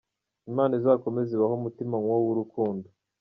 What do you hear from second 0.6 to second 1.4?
izakomeze